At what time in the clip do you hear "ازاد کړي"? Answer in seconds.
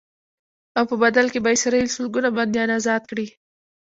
2.77-3.27